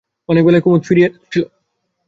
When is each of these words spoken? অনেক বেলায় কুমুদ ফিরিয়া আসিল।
অনেক 0.29 0.43
বেলায় 0.45 0.63
কুমুদ 0.63 0.81
ফিরিয়া 0.87 1.07
আসিল। 1.23 1.43